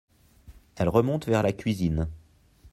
Elle 0.77 0.89
remonte 0.89 1.27
vers 1.27 1.43
la 1.43 1.51
cuisine. 1.53 2.07